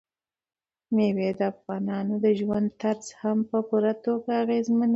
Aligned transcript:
مېوې 0.95 1.29
د 1.39 1.41
افغانانو 1.53 2.15
د 2.25 2.25
ژوند 2.39 2.67
طرز 2.81 3.07
هم 3.21 3.37
په 3.49 3.57
پوره 3.67 3.93
توګه 4.05 4.29
اغېزمنوي. 4.43 4.89